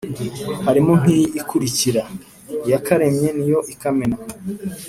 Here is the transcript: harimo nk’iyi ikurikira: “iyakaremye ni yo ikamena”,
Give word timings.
harimo 0.65 0.91
nk’iyi 1.01 1.27
ikurikira: 1.39 2.03
“iyakaremye 2.65 3.29
ni 3.37 3.45
yo 3.51 3.59
ikamena”, 3.73 4.17